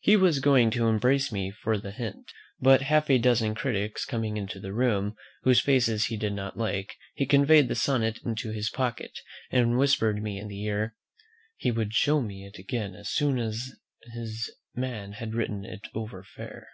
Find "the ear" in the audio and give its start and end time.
10.48-10.94